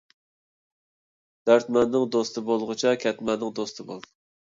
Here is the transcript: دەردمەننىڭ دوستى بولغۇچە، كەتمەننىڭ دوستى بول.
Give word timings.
دەردمەننىڭ 1.51 2.09
دوستى 2.17 2.47
بولغۇچە، 2.51 2.97
كەتمەننىڭ 3.07 3.57
دوستى 3.65 3.91
بول. 3.93 4.07